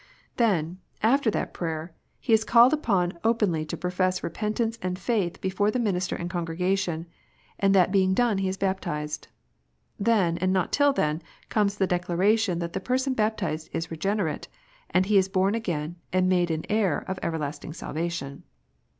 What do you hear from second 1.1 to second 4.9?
that prayer, he is called upon openly to profess repent ance